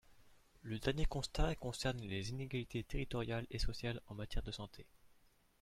[0.63, 4.87] Le dernier constat concerne les inégalités territoriales et sociales en matière de santé.